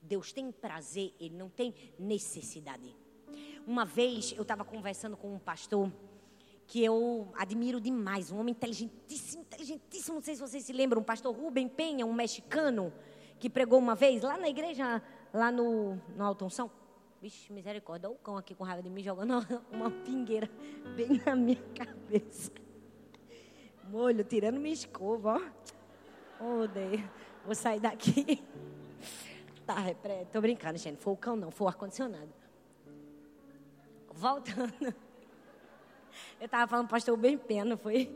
[0.00, 2.96] Deus tem prazer, ele não tem necessidade.
[3.66, 5.92] Uma vez eu estava conversando com um pastor
[6.66, 10.14] que eu admiro demais, um homem inteligentíssimo, inteligentíssimo.
[10.14, 12.92] Não sei se vocês se lembram, o pastor Rubem Penha, um mexicano,
[13.38, 15.02] que pregou uma vez lá na igreja,
[15.34, 16.70] lá no, no Alto Unção.
[17.20, 19.34] Vixe, misericórdia, o cão aqui com raiva de mim jogando
[19.70, 20.48] uma pingueira
[20.96, 22.50] bem na minha cabeça
[23.90, 25.40] molho, tirando minha escova,
[26.40, 26.62] ó.
[26.62, 27.08] Odeio.
[27.44, 28.42] Vou sair daqui.
[29.66, 30.96] Tá, é, tô brincando, gente.
[30.96, 32.28] Foi o cão, não, foi o ar-condicionado.
[34.08, 34.72] Voltando.
[36.40, 38.12] Eu estava falando com o pastor Rubem Penha, não foi?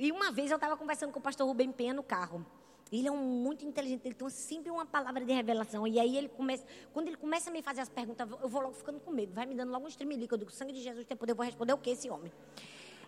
[0.00, 2.44] E uma vez eu estava conversando com o pastor Rubem Penha no carro.
[2.90, 5.86] Ele é um muito inteligente, ele tem sempre uma palavra de revelação.
[5.86, 8.74] E aí ele começa, quando ele começa a me fazer as perguntas, eu vou logo
[8.74, 9.32] ficando com medo.
[9.32, 10.34] Vai me dando logo um estremelico.
[10.34, 12.32] Eu digo, sangue de Jesus tem poder, eu vou responder o que esse homem?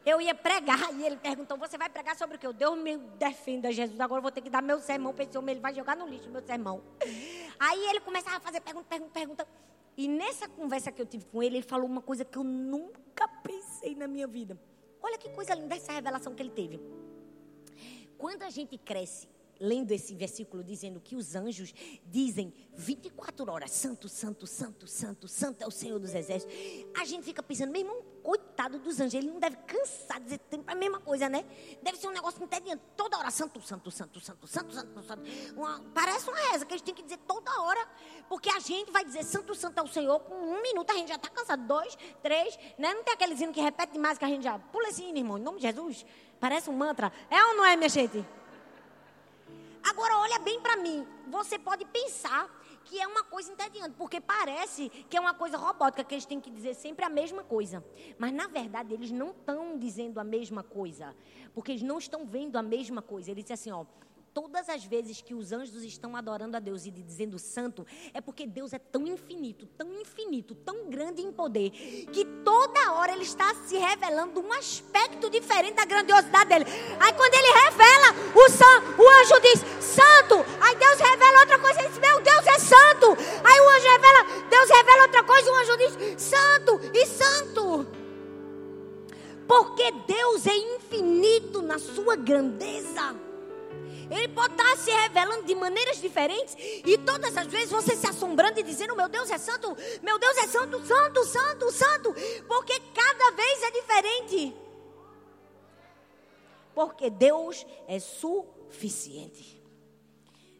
[0.05, 2.53] Eu ia pregar e ele perguntou: Você vai pregar sobre o que?
[2.53, 3.99] Deus me defenda, Jesus.
[4.01, 5.55] Agora eu vou ter que dar meu sermão para esse homem.
[5.55, 6.83] Ele vai jogar no lixo meu sermão.
[7.59, 9.49] Aí ele começava a fazer pergunta, pergunta, pergunta.
[9.97, 13.29] E nessa conversa que eu tive com ele, ele falou uma coisa que eu nunca
[13.43, 14.59] pensei na minha vida.
[15.01, 16.81] Olha que coisa linda essa revelação que ele teve.
[18.19, 19.29] Quando a gente cresce
[19.61, 21.73] lendo esse versículo dizendo que os anjos
[22.07, 26.57] dizem 24 horas: Santo, Santo, Santo, Santo, Santo é o Senhor dos Exércitos.
[26.99, 30.41] A gente fica pensando, meu irmão, coitado dos anjos, ele não deve cansar de dizer
[30.51, 31.45] sempre a mesma coisa, né?
[31.83, 32.83] Deve ser um negócio entediante.
[32.97, 35.23] Toda hora, Santo, Santo, Santo, Santo, Santo, Santo, Santo.
[35.55, 37.87] Uma, parece uma reza que a gente tem que dizer toda hora,
[38.27, 41.09] porque a gente vai dizer Santo, Santo é o Senhor, com um minuto a gente
[41.09, 41.67] já está cansado.
[41.67, 42.95] Dois, três, né?
[42.95, 44.59] Não tem aquele hino que repete demais que a gente já.
[44.59, 46.07] Pula esse hino, irmão, em nome de Jesus.
[46.41, 47.13] Parece um mantra.
[47.31, 48.25] É ou não é, minha gente?
[49.83, 51.07] Agora, olha bem para mim.
[51.29, 52.49] Você pode pensar
[52.85, 56.41] que é uma coisa entediante, porque parece que é uma coisa robótica, que eles têm
[56.41, 57.85] que dizer sempre a mesma coisa.
[58.19, 61.15] Mas, na verdade, eles não estão dizendo a mesma coisa,
[61.55, 63.31] porque eles não estão vendo a mesma coisa.
[63.31, 63.85] Ele disse assim, ó,
[64.35, 68.45] todas as vezes que os anjos estão adorando a Deus e dizendo santo, é porque
[68.45, 73.55] Deus é tão infinito, tão infinito, tão grande em poder, que toda hora ele está
[73.67, 76.65] se revelando um aspecto diferente da grandiosidade dele.
[76.99, 81.89] Aí quando ele revela, o, o anjo diz santo, aí Deus revela outra coisa, ele
[81.91, 83.17] diz, meu Deus é santo.
[83.45, 87.87] Aí o anjo revela, Deus revela outra coisa, o anjo diz santo e santo.
[89.47, 93.24] Porque Deus é infinito na sua grandeza.
[94.11, 98.59] Ele pode estar se revelando de maneiras diferentes e todas as vezes você se assombrando
[98.61, 102.15] e dizendo: Meu Deus é santo, meu Deus é santo, santo, santo, santo,
[102.47, 104.57] porque cada vez é diferente.
[106.75, 109.63] Porque Deus é suficiente.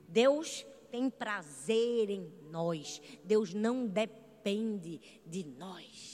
[0.09, 3.03] Deus tem prazer em nós.
[3.25, 6.14] Deus não depende de nós.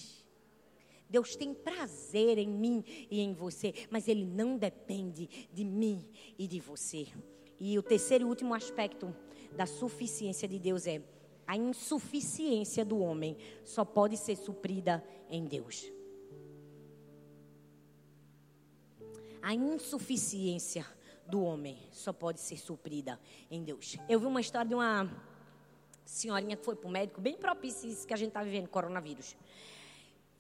[1.10, 6.46] Deus tem prazer em mim e em você, mas Ele não depende de mim e
[6.46, 7.08] de você.
[7.58, 9.14] E o terceiro e último aspecto
[9.56, 11.02] da suficiência de Deus é
[11.46, 15.90] a insuficiência do homem só pode ser suprida em Deus.
[19.42, 20.86] A insuficiência
[21.26, 23.18] do homem só pode ser suprida
[23.50, 23.96] em Deus.
[24.08, 25.10] Eu vi uma história de uma
[26.04, 29.36] senhorinha que foi para o médico, bem propício isso que a gente está vivendo, coronavírus.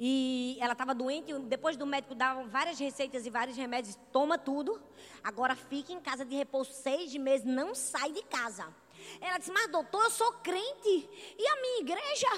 [0.02, 4.80] E ela estava doente, depois do médico dar várias receitas e vários remédios, toma tudo.
[5.22, 8.66] Agora fica em casa de repouso seis meses, não sai de casa.
[9.20, 11.08] Ela disse, mas doutor, eu sou crente.
[11.38, 12.28] E a minha igreja?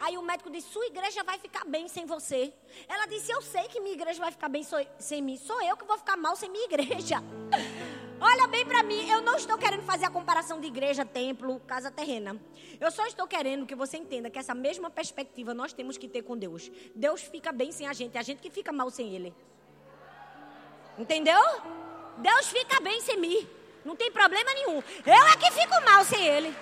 [0.00, 2.52] Aí o médico disse, sua igreja vai ficar bem sem você.
[2.86, 4.62] Ela disse, eu sei que minha igreja vai ficar bem
[4.98, 5.38] sem mim.
[5.38, 7.22] Sou eu que vou ficar mal sem minha igreja.
[8.24, 11.90] Olha bem para mim, eu não estou querendo fazer a comparação de igreja, templo, casa
[11.90, 12.40] terrena.
[12.80, 16.22] Eu só estou querendo que você entenda que essa mesma perspectiva nós temos que ter
[16.22, 16.70] com Deus.
[16.94, 19.34] Deus fica bem sem a gente, é a gente que fica mal sem Ele.
[20.96, 21.42] Entendeu?
[22.18, 23.44] Deus fica bem sem mim.
[23.84, 24.80] Não tem problema nenhum.
[25.04, 26.56] Eu é que fico mal sem Ele.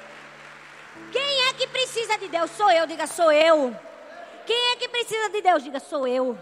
[1.12, 2.50] Quem é que precisa de Deus?
[2.52, 3.76] Sou eu, diga sou eu.
[4.46, 5.62] Quem é que precisa de Deus?
[5.62, 6.38] Diga sou eu.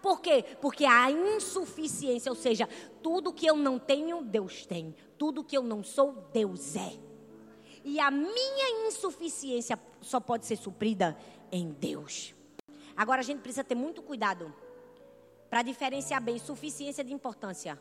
[0.00, 0.44] Por quê?
[0.60, 2.68] Porque a insuficiência, ou seja,
[3.02, 4.94] tudo que eu não tenho, Deus tem.
[5.16, 6.98] Tudo que eu não sou, Deus é.
[7.84, 11.16] E a minha insuficiência só pode ser suprida
[11.50, 12.34] em Deus.
[12.96, 14.52] Agora a gente precisa ter muito cuidado
[15.48, 17.80] para diferenciar bem suficiência de importância.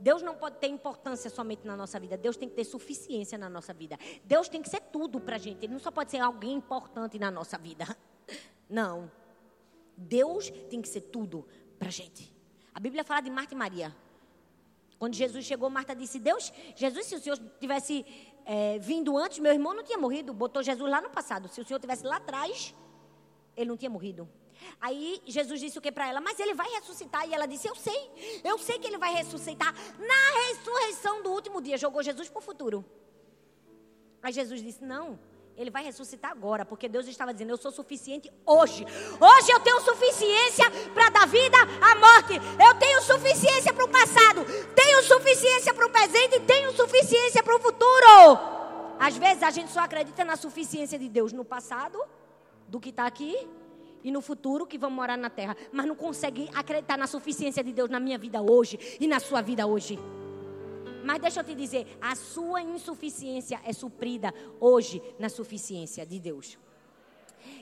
[0.00, 2.16] Deus não pode ter importância somente na nossa vida.
[2.16, 3.98] Deus tem que ter suficiência na nossa vida.
[4.24, 5.64] Deus tem que ser tudo para a gente.
[5.64, 7.96] Ele não só pode ser alguém importante na nossa vida.
[8.68, 9.10] Não.
[9.96, 11.46] Deus tem que ser tudo
[11.78, 12.32] para a gente.
[12.74, 13.94] A Bíblia fala de Marta e Maria.
[14.98, 18.04] Quando Jesus chegou, Marta disse: Deus, Jesus, se o Senhor tivesse
[18.44, 20.32] é, vindo antes, meu irmão não tinha morrido.
[20.32, 21.48] Botou Jesus lá no passado.
[21.48, 22.74] Se o Senhor tivesse lá atrás,
[23.56, 24.28] ele não tinha morrido.
[24.80, 26.20] Aí Jesus disse o que para ela?
[26.20, 27.28] Mas ele vai ressuscitar.
[27.28, 31.60] E ela disse: Eu sei, eu sei que ele vai ressuscitar na ressurreição do último
[31.60, 31.76] dia.
[31.76, 32.84] Jogou Jesus para o futuro.
[34.22, 35.18] Aí Jesus disse: Não,
[35.56, 38.84] ele vai ressuscitar agora, porque Deus estava dizendo: Eu sou suficiente hoje.
[39.20, 42.40] Hoje eu tenho suficiência para dar vida à morte.
[42.64, 44.44] Eu tenho suficiência para o passado.
[44.74, 46.40] Tenho suficiência para o presente.
[46.40, 48.54] Tenho suficiência para o futuro.
[48.98, 51.98] Às vezes a gente só acredita na suficiência de Deus no passado,
[52.68, 53.48] do que está aqui,
[54.02, 55.56] e no futuro que vamos morar na terra.
[55.72, 59.40] Mas não consegue acreditar na suficiência de Deus na minha vida hoje e na sua
[59.40, 59.98] vida hoje.
[61.04, 66.58] Mas deixa eu te dizer, a sua insuficiência é suprida hoje na suficiência de Deus.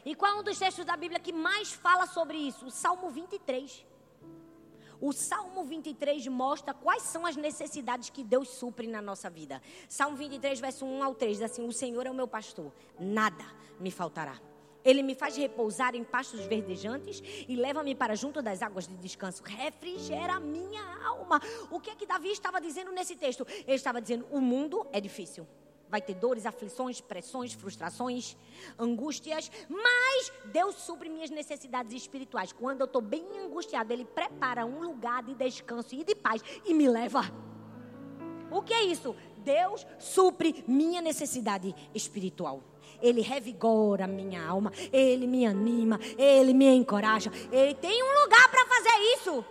[0.04, 2.66] E qual é um dos textos da Bíblia que mais fala sobre isso?
[2.66, 3.84] O Salmo 23.
[5.00, 9.60] O Salmo 23 mostra quais são as necessidades que Deus supre na nossa vida.
[9.88, 13.44] Salmo 23, verso 1 ao 3, diz assim: O Senhor é o meu pastor, nada
[13.80, 14.40] me faltará.
[14.84, 19.42] Ele me faz repousar em pastos verdejantes e leva-me para junto das águas de descanso.
[19.44, 21.40] Refrigera minha alma.
[21.70, 23.46] O que é que Davi estava dizendo nesse texto?
[23.66, 25.46] Ele estava dizendo: o mundo é difícil.
[25.88, 28.34] Vai ter dores, aflições, pressões, frustrações,
[28.78, 32.50] angústias, mas Deus supre minhas necessidades espirituais.
[32.50, 36.72] Quando eu estou bem angustiado, Ele prepara um lugar de descanso e de paz e
[36.72, 37.20] me leva.
[38.50, 39.14] O que é isso?
[39.44, 42.62] Deus supre minha necessidade espiritual.
[43.02, 47.30] Ele revigora minha alma, Ele me anima, Ele me encoraja.
[47.50, 49.44] Ele tem um lugar para fazer isso.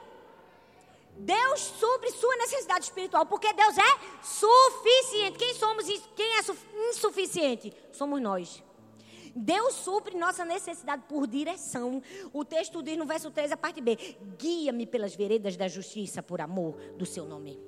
[1.18, 5.38] Deus supre sua necessidade espiritual, porque Deus é suficiente.
[5.38, 5.86] Quem somos
[6.16, 7.74] quem é insuficiente?
[7.92, 8.64] Somos nós.
[9.36, 12.02] Deus supre nossa necessidade por direção.
[12.34, 13.98] O texto diz no verso 3, a parte B:
[14.38, 17.60] Guia-me pelas veredas da justiça por amor do seu nome.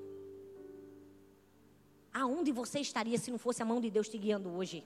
[2.13, 4.85] Aonde você estaria se não fosse a mão de Deus te guiando hoje?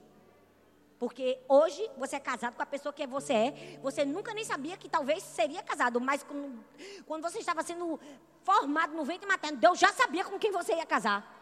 [0.98, 3.78] Porque hoje você é casado com a pessoa que você é.
[3.82, 6.00] Você nunca nem sabia que talvez seria casado.
[6.00, 6.64] Mas quando,
[7.06, 8.00] quando você estava sendo
[8.42, 11.36] formado no ventre materno, Deus já sabia com quem você ia casar.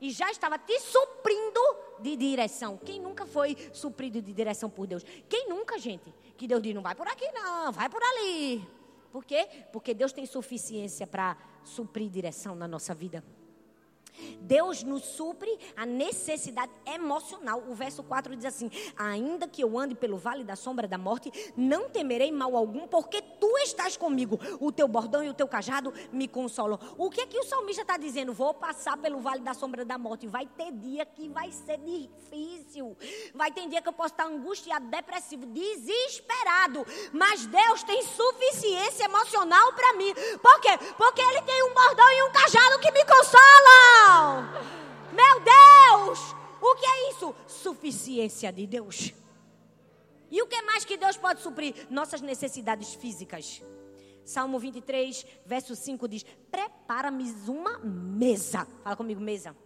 [0.00, 1.60] E já estava te suprindo
[2.00, 2.78] de direção.
[2.78, 5.04] Quem nunca foi suprido de direção por Deus?
[5.28, 6.12] Quem nunca, gente?
[6.36, 8.66] Que Deus diz: não vai por aqui, não, vai por ali.
[9.10, 9.48] Por quê?
[9.72, 13.24] Porque Deus tem suficiência para suprir direção na nossa vida.
[14.40, 17.62] Deus nos supre a necessidade emocional.
[17.68, 21.32] O verso 4 diz assim: Ainda que eu ande pelo vale da sombra da morte,
[21.56, 24.38] não temerei mal algum, porque tu estás comigo.
[24.60, 26.78] O teu bordão e o teu cajado me consolam.
[26.96, 28.32] O que é que o salmista está dizendo?
[28.32, 30.26] Vou passar pelo vale da sombra da morte.
[30.26, 32.96] Vai ter dia que vai ser difícil.
[33.34, 36.86] Vai ter dia que eu posso estar angustiado, depressivo, desesperado.
[37.12, 40.12] Mas Deus tem suficiência emocional para mim.
[40.42, 40.78] Por quê?
[40.96, 44.25] Porque Ele tem um bordão e um cajado que me consolam.
[45.12, 46.34] Meu Deus!
[46.60, 47.34] O que é isso?
[47.46, 49.12] Suficiência de Deus.
[50.30, 51.86] E o que mais que Deus pode suprir?
[51.88, 53.62] Nossas necessidades físicas.
[54.24, 58.66] Salmo 23, verso 5 diz: Prepara-me uma mesa.
[58.82, 59.56] Fala comigo, mesa.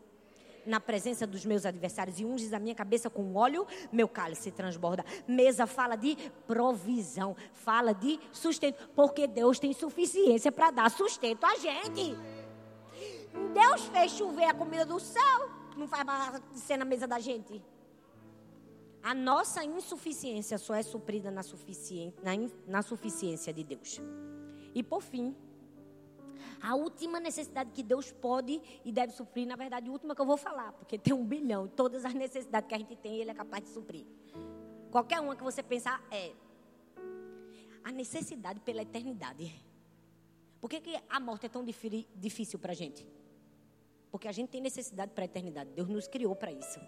[0.67, 5.05] Na presença dos meus adversários e unges a minha cabeça com óleo, meu cálice transborda.
[5.27, 6.15] Mesa fala de
[6.47, 12.15] provisão, fala de sustento, porque Deus tem suficiência para dar sustento a gente.
[13.53, 15.51] Deus fez chover a comida do céu.
[15.77, 17.63] Não faz mais ser na mesa da gente.
[19.03, 22.33] A nossa insuficiência só é suprida na, suficiência, na,
[22.67, 24.01] na suficiência de Deus.
[24.75, 25.35] E por fim,
[26.61, 30.27] a última necessidade que Deus pode e deve suprir, na verdade, a última que eu
[30.27, 33.35] vou falar, porque tem um bilhão, todas as necessidades que a gente tem, Ele é
[33.35, 34.05] capaz de suprir.
[34.91, 36.33] Qualquer uma que você pensar é
[37.83, 39.51] a necessidade pela eternidade.
[40.61, 43.07] Por que, que a morte é tão difícil para a gente?
[44.11, 45.71] Porque a gente tem necessidade para a eternidade.
[45.75, 46.81] Deus nos criou para isso.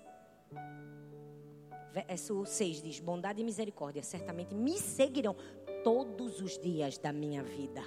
[1.92, 5.36] Verso 6 diz: Bondade e misericórdia certamente me seguirão
[5.84, 7.82] todos os dias da minha vida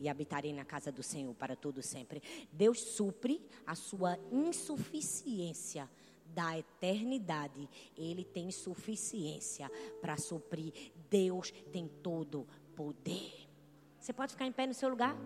[0.00, 2.22] e habitarei na casa do Senhor para todo sempre.
[2.52, 5.88] Deus supre a sua insuficiência
[6.34, 7.68] da eternidade.
[7.96, 9.70] Ele tem suficiência
[10.00, 10.72] para suprir.
[11.08, 13.48] Deus tem todo poder.
[14.00, 15.16] Você pode ficar em pé no seu lugar?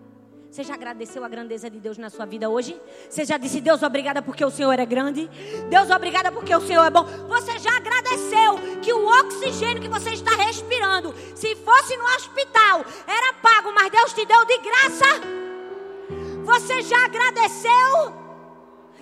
[0.49, 2.79] Você já agradeceu a grandeza de Deus na sua vida hoje?
[3.07, 5.29] Você já disse, Deus, obrigada porque o Senhor é grande?
[5.69, 7.03] Deus, obrigada porque o Senhor é bom?
[7.27, 13.33] Você já agradeceu que o oxigênio que você está respirando, se fosse no hospital, era
[13.33, 15.21] pago, mas Deus te deu de graça?
[16.43, 18.19] Você já agradeceu?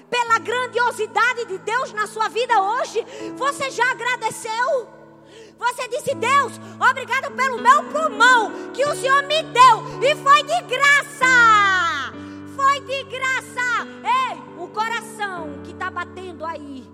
[0.09, 3.05] Pela grandiosidade de Deus na sua vida hoje?
[3.37, 4.96] Você já agradeceu?
[5.57, 10.61] Você disse, Deus, obrigado pelo meu pulmão que o Senhor me deu e foi de
[10.61, 12.13] graça.
[12.55, 13.87] Foi de graça.
[14.03, 16.87] Ei, o coração que está batendo aí,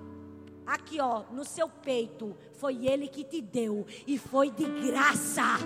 [0.65, 5.59] aqui ó, no seu peito, foi Ele que te deu e foi de graça.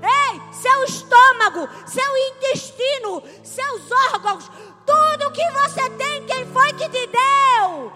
[0.00, 4.48] Ei, seu estômago, seu intestino, seus órgãos,
[4.86, 7.92] tudo que você tem, quem foi que te deu?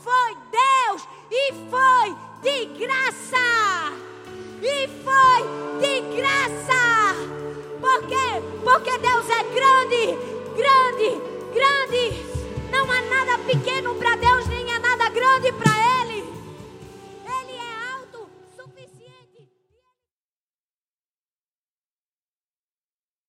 [0.00, 3.92] Foi Deus e foi de graça.
[4.60, 5.42] E foi
[5.80, 7.14] de graça.
[7.80, 8.42] Por quê?
[8.64, 10.18] Porque Deus é grande,
[10.56, 11.20] grande,
[11.54, 12.04] grande.
[12.70, 15.72] Não há nada pequeno para Deus, nem há nada grande para
[16.02, 16.11] Ele.